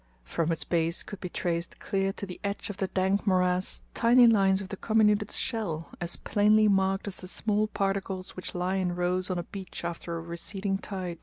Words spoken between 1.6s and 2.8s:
clear to the edge of